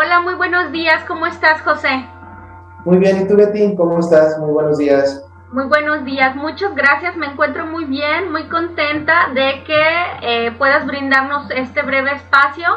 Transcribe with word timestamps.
Hola, 0.00 0.20
muy 0.20 0.34
buenos 0.34 0.70
días. 0.70 1.02
¿Cómo 1.08 1.26
estás, 1.26 1.60
José? 1.62 2.06
Muy 2.84 2.98
bien, 2.98 3.20
¿y 3.20 3.26
tú, 3.26 3.34
Betty? 3.34 3.74
¿Cómo 3.74 3.98
estás? 3.98 4.38
Muy 4.38 4.52
buenos 4.52 4.78
días. 4.78 5.26
Muy 5.50 5.64
buenos 5.64 6.04
días, 6.04 6.36
muchas 6.36 6.72
gracias. 6.76 7.16
Me 7.16 7.26
encuentro 7.26 7.66
muy 7.66 7.84
bien, 7.84 8.30
muy 8.30 8.44
contenta 8.44 9.30
de 9.34 9.64
que 9.64 9.82
eh, 10.22 10.52
puedas 10.56 10.86
brindarnos 10.86 11.50
este 11.50 11.82
breve 11.82 12.12
espacio 12.12 12.68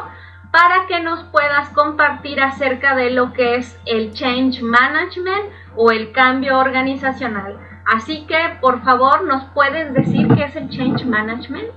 para 0.50 0.88
que 0.88 0.98
nos 0.98 1.22
puedas 1.26 1.68
compartir 1.68 2.40
acerca 2.40 2.96
de 2.96 3.10
lo 3.10 3.32
que 3.32 3.54
es 3.54 3.78
el 3.86 4.12
change 4.14 4.60
management 4.60 5.52
o 5.76 5.92
el 5.92 6.10
cambio 6.10 6.58
organizacional. 6.58 7.56
Así 7.94 8.26
que, 8.26 8.58
por 8.60 8.82
favor, 8.82 9.22
¿nos 9.22 9.44
puedes 9.54 9.94
decir 9.94 10.26
qué 10.34 10.46
es 10.46 10.56
el 10.56 10.68
change 10.70 11.06
management? 11.06 11.68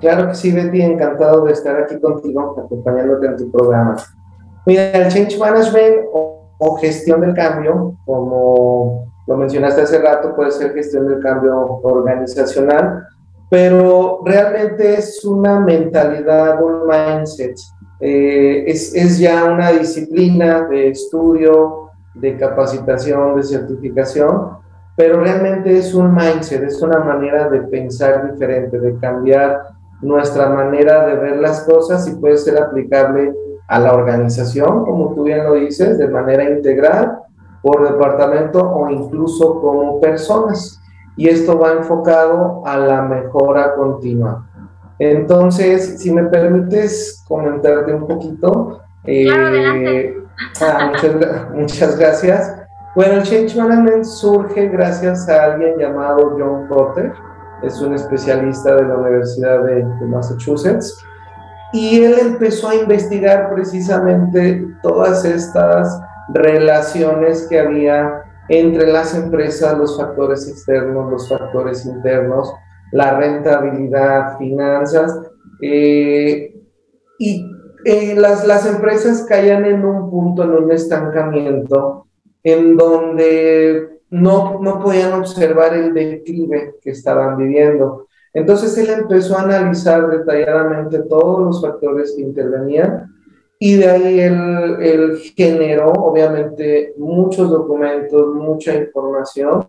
Claro 0.00 0.26
que 0.26 0.34
sí, 0.34 0.50
Betty, 0.50 0.82
encantado 0.82 1.44
de 1.44 1.52
estar 1.52 1.80
aquí 1.80 2.00
contigo, 2.00 2.56
acompañándote 2.58 3.26
en 3.28 3.36
tu 3.36 3.52
programa. 3.52 3.94
Mira, 4.66 4.90
el 4.92 5.08
change 5.08 5.38
management 5.38 6.06
o, 6.12 6.50
o 6.58 6.76
gestión 6.76 7.20
del 7.20 7.34
cambio, 7.34 7.96
como 8.04 9.12
lo 9.26 9.36
mencionaste 9.36 9.82
hace 9.82 9.98
rato, 9.98 10.34
puede 10.34 10.50
ser 10.50 10.72
gestión 10.74 11.06
del 11.08 11.20
cambio 11.20 11.80
organizacional, 11.82 13.06
pero 13.50 14.20
realmente 14.24 14.94
es 14.94 15.24
una 15.24 15.60
mentalidad, 15.60 16.62
un 16.62 16.86
mindset. 16.86 17.56
Eh, 18.00 18.64
es, 18.66 18.94
es, 18.94 19.18
ya 19.18 19.44
una 19.44 19.70
disciplina 19.70 20.66
de 20.68 20.88
estudio, 20.88 21.90
de 22.14 22.36
capacitación, 22.36 23.36
de 23.36 23.42
certificación, 23.42 24.58
pero 24.96 25.20
realmente 25.20 25.78
es 25.78 25.94
un 25.94 26.14
mindset, 26.14 26.62
es 26.64 26.82
una 26.82 27.00
manera 27.00 27.48
de 27.48 27.60
pensar 27.60 28.32
diferente, 28.32 28.78
de 28.78 28.98
cambiar 28.98 29.62
nuestra 30.00 30.48
manera 30.48 31.06
de 31.06 31.14
ver 31.14 31.36
las 31.36 31.60
cosas 31.62 32.08
y 32.08 32.16
puede 32.16 32.36
ser 32.38 32.58
aplicable 32.58 33.32
a 33.68 33.78
la 33.78 33.92
organización, 33.92 34.84
como 34.84 35.14
tú 35.14 35.24
bien 35.24 35.44
lo 35.44 35.54
dices, 35.54 35.98
de 35.98 36.08
manera 36.08 36.44
integral, 36.44 37.18
por 37.62 37.88
departamento 37.88 38.60
o 38.60 38.90
incluso 38.90 39.60
como 39.60 40.00
personas. 40.00 40.80
Y 41.16 41.28
esto 41.28 41.58
va 41.58 41.72
enfocado 41.72 42.62
a 42.66 42.76
la 42.76 43.02
mejora 43.02 43.74
continua. 43.74 44.46
Entonces, 44.98 46.00
si 46.00 46.12
me 46.12 46.24
permites 46.24 47.24
comentarte 47.26 47.92
un 47.94 48.06
poquito. 48.06 48.80
Eh, 49.04 50.16
ah, 50.60 50.92
muchas, 51.54 51.98
gracias. 51.98 52.56
Bueno, 52.94 53.14
el 53.14 53.22
Change 53.22 53.56
Management 53.56 54.04
surge 54.04 54.68
gracias 54.68 55.28
a 55.28 55.44
alguien 55.44 55.78
llamado 55.78 56.36
John 56.38 56.68
Potter, 56.68 57.12
es 57.62 57.80
un 57.80 57.94
especialista 57.94 58.76
de 58.76 58.82
la 58.82 58.96
Universidad 58.96 59.64
de, 59.64 59.76
de 59.76 60.06
Massachusetts, 60.06 61.02
y 61.72 62.02
él 62.02 62.16
empezó 62.20 62.68
a 62.68 62.74
investigar 62.74 63.52
precisamente 63.54 64.66
todas 64.82 65.24
estas 65.24 66.00
relaciones 66.28 67.46
que 67.48 67.58
había 67.58 68.22
entre 68.48 68.92
las 68.92 69.14
empresas, 69.14 69.78
los 69.78 69.96
factores 69.96 70.48
externos, 70.48 71.10
los 71.10 71.28
factores 71.28 71.86
internos, 71.86 72.52
la 72.92 73.16
rentabilidad, 73.18 74.36
finanzas, 74.38 75.18
eh, 75.62 76.54
y 77.18 77.46
eh, 77.84 78.14
las, 78.16 78.46
las 78.46 78.66
empresas 78.66 79.24
caían 79.28 79.64
en 79.64 79.84
un 79.84 80.10
punto, 80.10 80.42
en 80.42 80.50
un 80.50 80.72
estancamiento, 80.72 82.06
en 82.42 82.76
donde 82.76 84.00
no, 84.10 84.58
no 84.60 84.80
podían 84.82 85.14
observar 85.14 85.74
el 85.74 85.94
declive 85.94 86.74
que 86.82 86.90
estaban 86.90 87.36
viviendo. 87.36 88.08
Entonces 88.34 88.76
él 88.78 88.90
empezó 88.90 89.36
a 89.36 89.42
analizar 89.42 90.08
detalladamente 90.08 91.00
todos 91.00 91.40
los 91.40 91.62
factores 91.62 92.14
que 92.16 92.22
intervenían 92.22 93.12
y 93.58 93.76
de 93.76 93.88
ahí 93.88 94.20
él, 94.20 94.76
él 94.80 95.18
generó, 95.36 95.92
obviamente, 95.92 96.94
muchos 96.96 97.50
documentos, 97.50 98.34
mucha 98.34 98.74
información 98.74 99.64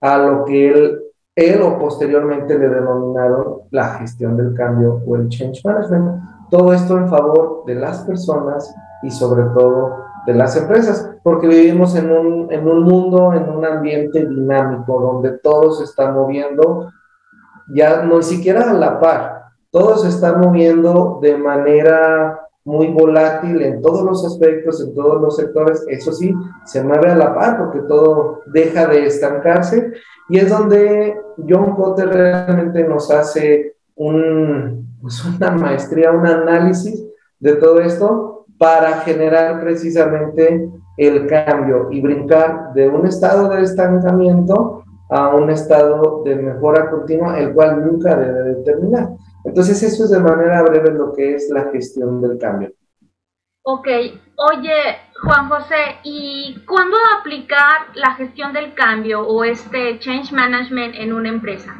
a 0.00 0.18
lo 0.18 0.44
que 0.44 0.68
él 0.70 1.00
él 1.40 1.62
o 1.62 1.78
posteriormente 1.78 2.58
le 2.58 2.68
denominaron 2.68 3.62
la 3.70 3.94
gestión 3.94 4.36
del 4.36 4.54
cambio 4.54 5.00
o 5.06 5.16
el 5.16 5.28
change 5.28 5.64
management. 5.64 6.22
Todo 6.50 6.72
esto 6.72 6.98
en 6.98 7.08
favor 7.08 7.64
de 7.66 7.76
las 7.76 8.00
personas 8.04 8.74
y 9.02 9.10
sobre 9.10 9.44
todo 9.54 9.96
de 10.26 10.34
las 10.34 10.54
empresas, 10.56 11.10
porque 11.22 11.46
vivimos 11.46 11.96
en 11.96 12.10
un, 12.10 12.52
en 12.52 12.68
un 12.68 12.82
mundo, 12.82 13.32
en 13.32 13.48
un 13.48 13.64
ambiente 13.64 14.26
dinámico, 14.26 15.00
donde 15.00 15.38
todo 15.38 15.72
se 15.72 15.84
está 15.84 16.12
moviendo, 16.12 16.90
ya 17.74 18.02
no 18.02 18.22
siquiera 18.22 18.70
a 18.70 18.74
la 18.74 19.00
par, 19.00 19.40
todo 19.70 19.96
se 19.96 20.08
está 20.08 20.36
moviendo 20.36 21.18
de 21.22 21.36
manera 21.36 22.40
muy 22.64 22.88
volátil 22.88 23.62
en 23.62 23.80
todos 23.80 24.02
los 24.02 24.24
aspectos, 24.24 24.80
en 24.80 24.94
todos 24.94 25.20
los 25.20 25.36
sectores, 25.36 25.84
eso 25.88 26.12
sí, 26.12 26.34
se 26.64 26.82
mueve 26.82 27.10
a 27.10 27.16
la 27.16 27.34
par 27.34 27.58
porque 27.58 27.80
todo 27.80 28.40
deja 28.46 28.86
de 28.86 29.06
estancarse. 29.06 29.92
Y 30.28 30.38
es 30.38 30.50
donde 30.50 31.16
John 31.48 31.74
Cotter 31.74 32.08
realmente 32.08 32.84
nos 32.84 33.10
hace 33.10 33.74
un, 33.96 34.96
pues 35.00 35.24
una 35.24 35.50
maestría, 35.52 36.12
un 36.12 36.26
análisis 36.26 37.04
de 37.38 37.56
todo 37.56 37.80
esto 37.80 38.46
para 38.58 39.00
generar 39.00 39.60
precisamente 39.60 40.68
el 40.96 41.26
cambio 41.26 41.88
y 41.90 42.00
brincar 42.02 42.74
de 42.74 42.88
un 42.88 43.06
estado 43.06 43.48
de 43.48 43.62
estancamiento 43.62 44.84
a 45.10 45.34
un 45.34 45.50
estado 45.50 46.22
de 46.24 46.36
mejora 46.36 46.90
continua, 46.90 47.38
el 47.38 47.52
cual 47.52 47.84
nunca 47.84 48.16
debe 48.16 48.62
terminar. 48.64 49.08
Entonces, 49.44 49.82
eso 49.82 50.04
es 50.04 50.10
de 50.10 50.20
manera 50.20 50.62
breve 50.62 50.92
lo 50.92 51.12
que 51.12 51.34
es 51.34 51.50
la 51.50 51.70
gestión 51.70 52.20
del 52.20 52.38
cambio. 52.38 52.72
Ok, 53.62 53.86
oye 54.36 54.96
Juan 55.22 55.48
José, 55.50 55.98
¿y 56.02 56.64
cuándo 56.66 56.96
aplicar 57.18 57.94
la 57.94 58.14
gestión 58.14 58.54
del 58.54 58.72
cambio 58.74 59.20
o 59.20 59.44
este 59.44 59.98
change 59.98 60.32
management 60.32 60.94
en 60.96 61.12
una 61.12 61.28
empresa? 61.28 61.74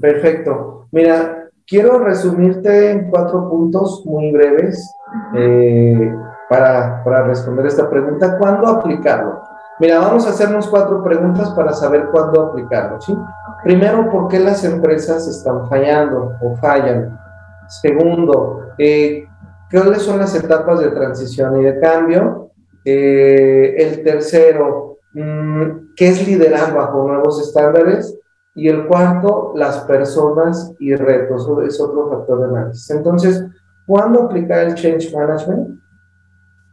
Perfecto. 0.00 0.86
Mira, 0.92 1.48
quiero 1.66 1.98
resumirte 1.98 2.92
en 2.92 3.10
cuatro 3.10 3.48
puntos 3.50 4.02
muy 4.06 4.30
breves 4.30 4.88
eh, 5.34 6.14
para, 6.48 7.02
para 7.02 7.24
responder 7.24 7.66
esta 7.66 7.90
pregunta. 7.90 8.38
¿Cuándo 8.38 8.68
aplicarlo? 8.68 9.42
Mira, 9.80 9.98
vamos 9.98 10.24
a 10.26 10.30
hacernos 10.30 10.68
cuatro 10.68 11.02
preguntas 11.02 11.50
para 11.50 11.72
saber 11.72 12.08
cuándo 12.12 12.42
aplicarlo, 12.42 13.00
¿sí? 13.00 13.16
Primero, 13.64 14.08
¿por 14.08 14.28
qué 14.28 14.38
las 14.38 14.62
empresas 14.62 15.26
están 15.26 15.68
fallando 15.68 16.32
o 16.40 16.54
fallan? 16.56 17.18
Segundo, 17.66 18.68
eh, 18.78 19.26
¿cuáles 19.70 20.02
son 20.02 20.18
las 20.18 20.34
etapas 20.36 20.78
de 20.78 20.90
transición 20.90 21.60
y 21.60 21.64
de 21.64 21.80
cambio? 21.80 22.50
Eh, 22.84 23.74
el 23.78 24.04
tercero, 24.04 24.98
mm, 25.12 25.94
¿qué 25.96 26.08
es 26.08 26.26
liderar 26.26 26.72
bajo 26.72 27.08
nuevos 27.08 27.40
estándares? 27.40 28.16
Y 28.54 28.68
el 28.68 28.86
cuarto, 28.86 29.54
las 29.56 29.78
personas 29.80 30.72
y 30.78 30.94
retos, 30.94 31.48
es 31.66 31.80
otro 31.80 32.08
factor 32.10 32.38
de 32.40 32.44
análisis. 32.46 32.88
Entonces, 32.90 33.44
¿cuándo 33.86 34.22
aplicar 34.22 34.60
el 34.60 34.74
change 34.76 35.12
management? 35.12 35.80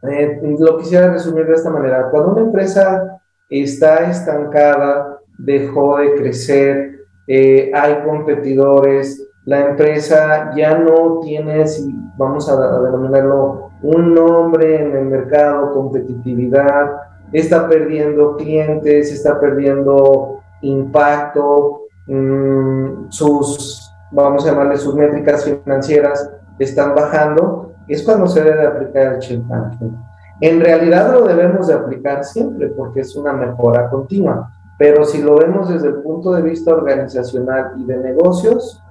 Eh, 0.02 0.40
lo 0.58 0.78
quisiera 0.78 1.12
resumir 1.12 1.46
de 1.46 1.54
esta 1.54 1.70
manera. 1.70 2.10
Cuando 2.10 2.32
una 2.32 2.40
empresa 2.42 3.20
está 3.48 4.10
estancada, 4.10 5.20
dejó 5.38 5.98
de 5.98 6.14
crecer, 6.14 7.06
eh, 7.26 7.70
hay 7.74 8.02
competidores, 8.04 9.28
la 9.44 9.70
empresa 9.70 10.52
ya 10.56 10.78
no 10.78 11.20
tiene, 11.20 11.66
si 11.66 11.94
vamos 12.16 12.48
a, 12.48 12.80
denominarlo, 12.80 13.70
un 13.82 14.14
nombre 14.14 14.82
en 14.82 14.96
el 14.96 15.04
mercado, 15.06 15.72
competitividad, 15.72 16.92
está 17.32 17.68
perdiendo 17.68 18.36
clientes, 18.36 19.12
está 19.12 19.40
perdiendo 19.40 20.40
impacto, 20.60 21.82
mm, 22.06 23.08
sus, 23.08 23.90
vamos 24.12 24.46
a 24.46 24.50
llamarle, 24.50 24.76
sus 24.76 24.94
métricas 24.94 25.44
financieras 25.44 26.30
están 26.58 26.94
bajando, 26.94 27.71
es 27.88 28.02
cuando 28.02 28.26
se 28.26 28.42
debe 28.42 28.66
aplicar 28.66 29.18
el 29.28 29.42
management. 29.44 29.96
En 30.40 30.60
realidad 30.60 31.12
lo 31.12 31.26
debemos 31.26 31.68
de 31.68 31.74
aplicar 31.74 32.24
siempre 32.24 32.68
porque 32.68 33.00
es 33.00 33.14
una 33.14 33.32
mejora 33.32 33.88
continua, 33.90 34.50
pero 34.78 35.04
si 35.04 35.22
lo 35.22 35.36
vemos 35.36 35.68
desde 35.68 35.88
el 35.88 36.02
punto 36.02 36.32
de 36.32 36.42
vista 36.42 36.72
organizacional 36.72 37.72
y 37.76 37.84
de 37.84 37.96
negocios, 37.98 38.82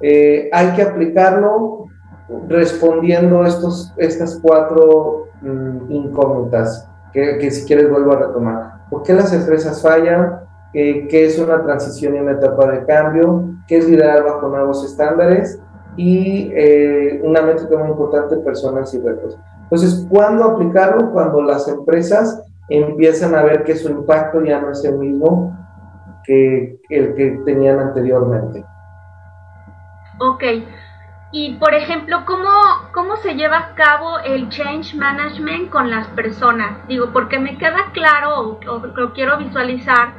eh, 0.00 0.48
hay 0.52 0.72
que 0.74 0.82
aplicarlo 0.82 1.86
respondiendo 2.48 3.44
estos, 3.44 3.92
estas 3.96 4.38
cuatro 4.40 5.26
mm, 5.42 5.90
incógnitas 5.90 6.88
que, 7.12 7.38
que, 7.38 7.50
si 7.50 7.66
quieres 7.66 7.90
vuelvo 7.90 8.12
a 8.12 8.26
retomar. 8.26 8.72
¿Por 8.88 9.02
qué 9.02 9.12
las 9.12 9.32
empresas 9.32 9.82
fallan? 9.82 10.40
Eh, 10.72 11.08
¿Qué 11.08 11.26
es 11.26 11.38
una 11.38 11.62
transición 11.62 12.14
y 12.14 12.20
una 12.20 12.32
etapa 12.32 12.70
de 12.70 12.84
cambio? 12.84 13.44
¿Qué 13.66 13.78
es 13.78 13.88
liderar 13.88 14.24
bajo 14.24 14.48
nuevos 14.48 14.84
estándares? 14.84 15.60
Y 15.96 16.50
eh, 16.54 17.20
una 17.22 17.42
métrica 17.42 17.76
muy 17.78 17.88
importante, 17.88 18.36
personas 18.38 18.92
y 18.94 19.00
retos. 19.00 19.38
Entonces, 19.64 20.06
¿cuándo 20.08 20.44
aplicarlo? 20.44 21.12
Cuando 21.12 21.42
las 21.42 21.68
empresas 21.68 22.42
empiezan 22.68 23.34
a 23.34 23.42
ver 23.42 23.64
que 23.64 23.76
su 23.76 23.88
impacto 23.88 24.42
ya 24.44 24.60
no 24.60 24.70
es 24.70 24.84
el 24.84 24.98
mismo 24.98 25.56
que 26.24 26.78
el 26.88 27.14
que 27.14 27.40
tenían 27.44 27.78
anteriormente. 27.78 28.64
Ok. 30.18 30.42
y 31.32 31.54
por 31.54 31.72
ejemplo, 31.74 32.24
¿cómo, 32.26 32.50
¿cómo 32.92 33.16
se 33.18 33.34
lleva 33.34 33.58
a 33.58 33.74
cabo 33.74 34.18
el 34.18 34.48
change 34.48 34.94
management 34.94 35.70
con 35.70 35.88
las 35.88 36.08
personas? 36.08 36.86
Digo, 36.88 37.10
porque 37.12 37.38
me 37.38 37.56
queda 37.56 37.90
claro 37.92 38.58
o, 38.66 38.86
lo 38.86 39.12
quiero 39.12 39.38
visualizar 39.38 40.12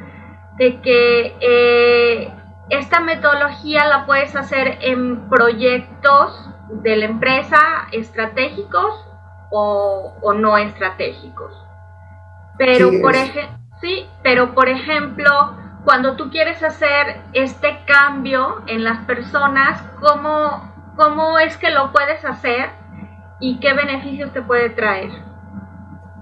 de 0.57 0.81
que 0.81 1.35
eh, 1.41 2.33
esta 2.71 3.00
metodología 3.00 3.88
la 3.88 4.06
puedes 4.06 4.35
hacer 4.35 4.77
en 4.81 5.29
proyectos 5.29 6.50
de 6.69 6.95
la 6.95 7.06
empresa 7.06 7.59
estratégicos 7.91 9.06
o, 9.51 10.33
no 10.33 10.57
estratégicos. 10.57 11.53
Pero 12.57 12.89
por 13.01 13.15
ejemplo, 13.15 13.57
sí, 13.81 14.07
pero 14.23 14.53
por 14.53 14.69
ejemplo, 14.69 15.56
cuando 15.83 16.15
tú 16.15 16.29
quieres 16.29 16.63
hacer 16.63 17.21
este 17.33 17.79
cambio 17.85 18.62
en 18.68 18.83
las 18.83 19.06
personas, 19.06 19.81
¿cómo, 20.00 20.71
cómo 20.95 21.39
es 21.39 21.57
que 21.57 21.69
lo 21.71 21.91
puedes 21.91 22.23
hacer 22.23 22.69
y 23.41 23.59
qué 23.59 23.73
beneficios 23.73 24.31
te 24.31 24.41
puede 24.41 24.69
traer. 24.69 25.09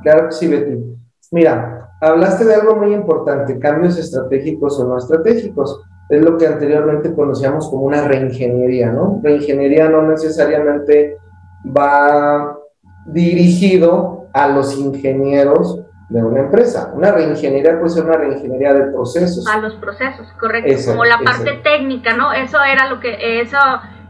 Claro 0.02 0.28
que 0.28 0.32
sí, 0.32 0.48
Betty. 0.48 0.98
Mira, 1.32 1.92
hablaste 2.02 2.46
de 2.46 2.56
algo 2.56 2.76
muy 2.78 2.94
importante, 2.94 3.60
cambios 3.60 3.98
estratégicos 4.00 4.80
o 4.80 4.88
no 4.88 4.98
estratégicos. 4.98 5.84
Es 6.10 6.22
lo 6.24 6.38
que 6.38 6.48
anteriormente 6.48 7.14
conocíamos 7.14 7.70
como 7.70 7.84
una 7.84 8.08
reingeniería, 8.08 8.92
¿no? 8.92 9.20
Reingeniería 9.24 9.90
no 9.90 10.04
necesariamente 10.04 11.18
va 11.66 12.58
dirigido 13.06 14.28
a 14.34 14.48
los 14.48 14.78
ingenieros 14.78 15.80
de 16.10 16.24
una 16.24 16.42
empresa. 16.42 16.92
Una 16.96 17.12
reingeniería 17.12 17.80
puede 17.80 17.92
ser 17.92 18.06
una 18.06 18.18
reingeniería 18.18 18.74
de 18.74 18.92
procesos. 18.92 19.46
A 19.48 19.60
los 19.60 19.76
procesos, 19.76 20.28
correcto. 20.40 20.92
como 20.92 21.06
la 21.06 21.20
parte 21.20 21.62
técnica, 21.64 22.14
¿no? 22.14 22.34
Eso 22.34 22.58
era 22.64 22.90
lo 22.90 23.00
que, 23.00 23.42
eso 23.42 23.58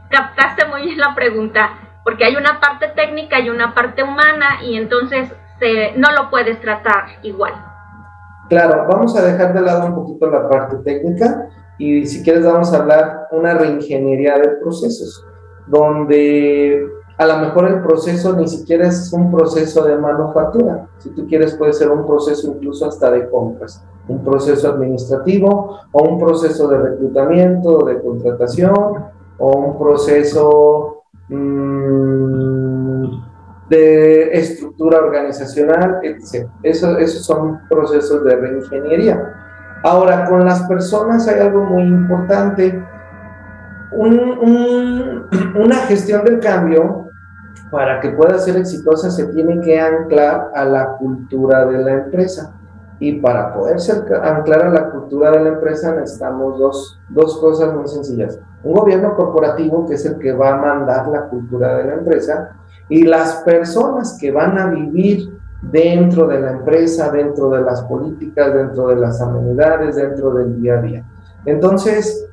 captaste 0.10 0.66
muy 0.66 0.84
bien 0.84 0.98
la 0.98 1.14
pregunta, 1.14 1.72
porque 2.04 2.24
hay 2.24 2.36
una 2.36 2.60
parte 2.60 2.88
técnica 2.96 3.40
y 3.40 3.50
una 3.50 3.74
parte 3.74 4.04
humana 4.04 4.64
y 4.64 4.78
entonces 4.78 5.30
no 5.98 6.12
lo 6.12 6.30
puedes 6.30 6.60
tratar 6.62 7.06
igual. 7.22 7.54
Claro, 8.48 8.86
vamos 8.90 9.16
a 9.18 9.22
dejar 9.22 9.54
de 9.54 9.62
lado 9.62 9.88
un 9.88 9.96
poquito 9.96 10.28
la 10.28 10.48
parte 10.50 10.78
técnica 10.78 11.50
y 11.80 12.06
si 12.06 12.22
quieres 12.24 12.46
vamos 12.46 12.72
a 12.74 12.80
hablar 12.80 13.28
una 13.32 13.54
reingeniería 13.54 14.38
de 14.38 14.50
procesos, 14.62 15.26
donde 15.66 16.86
a 17.18 17.26
lo 17.26 17.38
mejor 17.38 17.68
el 17.68 17.82
proceso 17.82 18.36
ni 18.36 18.48
siquiera 18.48 18.88
es 18.88 19.12
un 19.14 19.32
proceso 19.32 19.84
de 19.86 19.98
manufactura. 19.98 20.88
Si 21.00 21.10
tú 21.12 21.26
quieres 21.28 21.56
puede 21.56 21.74
ser 21.74 21.90
un 21.90 22.06
proceso 22.06 22.52
incluso 22.52 22.86
hasta 22.86 23.10
de 23.12 23.30
compras, 23.30 23.84
un 24.10 24.24
proceso 24.24 24.70
administrativo 24.70 25.80
o 25.92 26.04
un 26.04 26.20
proceso 26.20 26.68
de 26.68 26.78
reclutamiento, 26.78 27.86
de 27.86 28.02
contratación 28.02 29.06
o 29.38 29.58
un 29.58 29.80
proceso 29.80 31.04
mm, 31.30 32.60
de 33.70 34.32
estructura 34.34 34.98
organizacional, 35.00 36.00
etc. 36.04 36.50
Eso, 36.64 36.98
esos 36.98 37.24
son 37.24 37.60
procesos 37.70 38.24
de 38.26 38.36
reingeniería. 38.36 39.49
Ahora, 39.84 40.26
con 40.26 40.46
las 40.46 40.64
personas 40.64 41.28
hay 41.28 41.40
algo 41.40 41.64
muy 41.64 41.84
importante. 41.84 42.84
una 43.92 45.76
gestión 45.88 46.24
del 46.26 46.40
cambio, 46.40 47.10
para 47.72 48.00
que 48.00 48.10
pueda 48.10 48.38
ser 48.40 48.58
exitosa, 48.58 49.10
se 49.10 49.28
tiene 49.28 49.62
que 49.62 49.80
anclar 49.80 50.52
a 50.54 50.66
la 50.66 50.98
cultura 50.98 51.66
de 51.66 51.78
la 51.80 51.94
empresa. 51.94 52.54
Y 53.00 53.22
para 53.22 53.54
poder 53.54 53.80
ser, 53.80 54.04
anclar 54.24 54.64
a 54.64 54.70
la 54.70 54.90
cultura 54.90 55.32
de 55.32 55.40
la 55.42 55.50
empresa 55.50 55.96
necesitamos 55.96 56.60
dos, 56.60 57.00
dos 57.08 57.40
cosas 57.40 57.74
muy 57.74 57.88
sencillas. 57.88 58.40
Un 58.62 58.74
gobierno 58.74 59.16
corporativo 59.16 59.88
que 59.88 59.94
es 59.94 60.06
el 60.06 60.20
que 60.20 60.34
va 60.34 60.56
a 60.56 60.58
mandar 60.58 61.08
la 61.08 61.30
cultura 61.30 61.78
de 61.78 61.86
la 61.86 61.94
empresa 61.94 62.58
y 62.90 63.04
las 63.04 63.36
personas 63.44 64.18
que 64.20 64.32
van 64.32 64.58
a 64.58 64.68
vivir 64.68 65.39
dentro 65.62 66.28
de 66.28 66.40
la 66.40 66.52
empresa, 66.52 67.12
dentro 67.12 67.50
de 67.50 67.62
las 67.62 67.82
políticas, 67.84 68.54
dentro 68.54 68.88
de 68.88 68.96
las 68.96 69.22
amenidades, 69.22 69.96
dentro 69.96 70.34
del 70.34 70.62
día 70.62 70.76
a 70.76 70.82
día. 70.82 71.06
Entonces, 71.46 72.28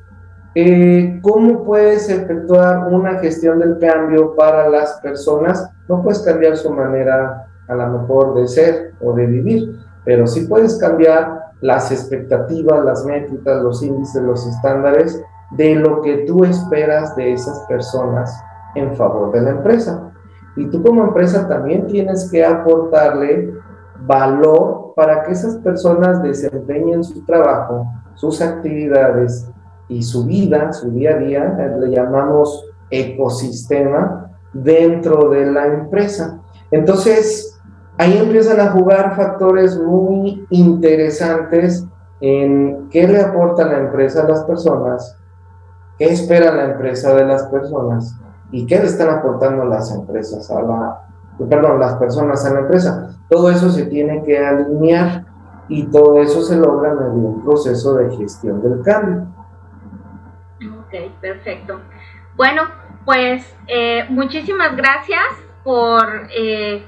eh, 0.55 1.19
¿cómo 1.21 1.63
puedes 1.63 2.09
efectuar 2.09 2.87
una 2.91 3.19
gestión 3.19 3.59
del 3.59 3.77
cambio 3.79 4.35
para 4.35 4.69
las 4.69 4.93
personas? 5.01 5.69
No 5.87 6.01
puedes 6.01 6.19
cambiar 6.19 6.57
su 6.57 6.71
manera 6.71 7.47
a 7.67 7.75
lo 7.75 7.99
mejor 7.99 8.35
de 8.35 8.47
ser 8.47 8.93
o 9.01 9.13
de 9.13 9.25
vivir, 9.25 9.75
pero 10.05 10.25
sí 10.25 10.47
puedes 10.47 10.77
cambiar 10.77 11.47
las 11.61 11.91
expectativas, 11.91 12.83
las 12.85 13.05
métricas, 13.05 13.61
los 13.61 13.83
índices, 13.83 14.21
los 14.21 14.45
estándares 14.47 15.21
de 15.51 15.75
lo 15.75 16.01
que 16.01 16.25
tú 16.27 16.43
esperas 16.43 17.15
de 17.15 17.33
esas 17.33 17.59
personas 17.67 18.35
en 18.75 18.95
favor 18.95 19.31
de 19.31 19.41
la 19.41 19.49
empresa. 19.51 20.11
Y 20.57 20.65
tú 20.67 20.81
como 20.81 21.03
empresa 21.03 21.47
también 21.47 21.85
tienes 21.85 22.29
que 22.31 22.43
aportarle 22.43 23.53
valor 24.05 24.93
para 24.95 25.23
que 25.23 25.33
esas 25.33 25.57
personas 25.57 26.23
desempeñen 26.23 27.03
su 27.03 27.23
trabajo, 27.25 27.85
sus 28.15 28.41
actividades 28.41 29.47
y 29.87 30.01
su 30.01 30.25
vida, 30.25 30.73
su 30.73 30.89
día 30.89 31.11
a 31.11 31.19
día, 31.19 31.77
le 31.79 31.91
llamamos 31.91 32.65
ecosistema 32.89 34.31
dentro 34.51 35.29
de 35.29 35.45
la 35.45 35.67
empresa. 35.67 36.39
Entonces, 36.71 37.59
ahí 37.99 38.17
empiezan 38.17 38.59
a 38.59 38.71
jugar 38.71 39.15
factores 39.15 39.79
muy 39.79 40.47
interesantes 40.49 41.85
en 42.19 42.89
qué 42.89 43.07
le 43.07 43.21
aporta 43.21 43.63
la 43.65 43.77
empresa 43.77 44.23
a 44.23 44.27
las 44.27 44.43
personas, 44.45 45.15
qué 45.99 46.05
espera 46.05 46.51
la 46.51 46.71
empresa 46.71 47.13
de 47.13 47.25
las 47.25 47.43
personas 47.43 48.19
y 48.51 48.65
qué 48.65 48.79
le 48.79 48.85
están 48.85 49.09
aportando 49.09 49.65
las 49.65 49.93
empresas 49.93 50.49
a 50.51 50.61
la, 50.61 51.01
perdón, 51.49 51.79
las 51.79 51.95
personas 51.95 52.45
a 52.45 52.53
la 52.53 52.59
empresa. 52.61 53.15
Todo 53.29 53.49
eso 53.49 53.69
se 53.69 53.85
tiene 53.85 54.23
que 54.23 54.37
alinear 54.37 55.25
y 55.67 55.85
todo 55.87 56.21
eso 56.21 56.41
se 56.41 56.55
logra 56.55 56.93
mediante 56.93 57.17
un 57.17 57.43
proceso 57.43 57.95
de 57.95 58.15
gestión 58.15 58.61
del 58.61 58.81
cambio. 58.83 59.27
Ok, 60.79 61.11
perfecto. 61.19 61.81
Bueno, 62.35 62.63
pues 63.05 63.55
eh, 63.67 64.05
muchísimas 64.09 64.75
gracias 64.75 65.25
por 65.63 66.27
eh, 66.35 66.85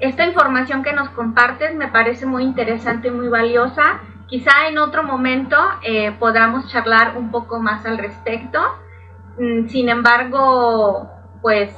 esta 0.00 0.26
información 0.26 0.82
que 0.82 0.92
nos 0.92 1.10
compartes 1.10 1.74
me 1.74 1.88
parece 1.88 2.26
muy 2.26 2.44
interesante 2.44 3.08
y 3.08 3.10
muy 3.10 3.28
valiosa. 3.28 4.00
Quizá 4.26 4.68
en 4.68 4.78
otro 4.78 5.02
momento 5.02 5.56
eh, 5.82 6.12
podamos 6.18 6.66
charlar 6.72 7.16
un 7.16 7.30
poco 7.30 7.60
más 7.60 7.84
al 7.84 7.98
respecto. 7.98 8.58
Mm, 9.38 9.68
sin 9.68 9.88
embargo, 9.88 11.10
pues 11.40 11.74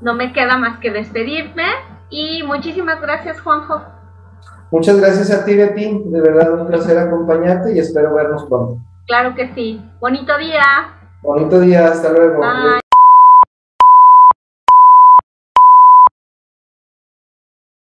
no 0.00 0.14
me 0.14 0.32
queda 0.32 0.58
más 0.58 0.78
que 0.78 0.90
despedirme 0.90 1.64
y 2.10 2.42
muchísimas 2.42 3.00
gracias 3.00 3.40
Juanjo. 3.40 3.82
Muchas 4.70 4.98
gracias 5.00 5.30
a 5.30 5.44
ti, 5.44 5.56
Betty. 5.56 6.02
De 6.06 6.20
verdad 6.20 6.52
un 6.52 6.66
placer 6.66 6.98
acompañarte 6.98 7.74
y 7.74 7.78
espero 7.78 8.14
vernos 8.14 8.44
pronto. 8.44 8.78
Claro 9.06 9.34
que 9.34 9.52
sí. 9.54 9.80
Bonito 10.00 10.36
día. 10.38 10.62
Bonito 11.22 11.60
día. 11.60 11.88
Hasta 11.88 12.10
luego. 12.10 12.40